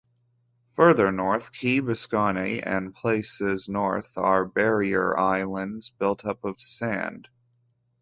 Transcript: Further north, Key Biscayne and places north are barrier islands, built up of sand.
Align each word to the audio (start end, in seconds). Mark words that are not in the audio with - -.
Further 0.77 1.11
north, 1.11 1.51
Key 1.53 1.79
Biscayne 1.79 2.63
and 2.65 2.91
places 2.91 3.69
north 3.69 4.17
are 4.17 4.45
barrier 4.45 5.15
islands, 5.15 5.91
built 5.91 6.25
up 6.25 6.43
of 6.43 6.59
sand. 6.59 7.29